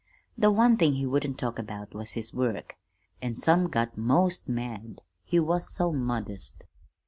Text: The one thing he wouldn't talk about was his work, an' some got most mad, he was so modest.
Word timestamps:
The 0.35 0.49
one 0.49 0.77
thing 0.77 0.95
he 0.95 1.05
wouldn't 1.05 1.37
talk 1.37 1.59
about 1.59 1.93
was 1.93 2.13
his 2.13 2.33
work, 2.33 2.73
an' 3.21 3.35
some 3.37 3.67
got 3.67 3.99
most 3.99 4.49
mad, 4.49 5.01
he 5.23 5.39
was 5.39 5.71
so 5.71 5.93
modest. 5.93 6.65